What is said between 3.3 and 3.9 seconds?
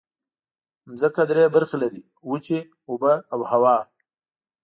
او هوا.